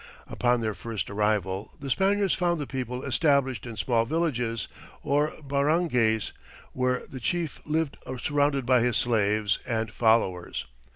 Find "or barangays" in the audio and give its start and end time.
5.03-6.31